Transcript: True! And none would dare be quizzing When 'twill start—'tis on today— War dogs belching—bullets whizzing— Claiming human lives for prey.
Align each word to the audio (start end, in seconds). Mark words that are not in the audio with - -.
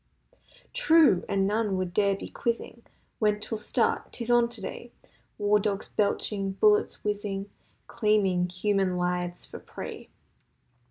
True! 0.73 1.23
And 1.29 1.45
none 1.45 1.77
would 1.77 1.93
dare 1.93 2.15
be 2.15 2.27
quizzing 2.27 2.81
When 3.19 3.39
'twill 3.39 3.59
start—'tis 3.59 4.31
on 4.31 4.49
today— 4.49 4.91
War 5.37 5.59
dogs 5.59 5.89
belching—bullets 5.89 7.03
whizzing— 7.03 7.51
Claiming 7.85 8.49
human 8.49 8.97
lives 8.97 9.45
for 9.45 9.59
prey. 9.59 10.09